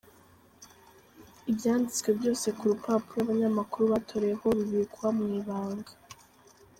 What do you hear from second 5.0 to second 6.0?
mu ibanga.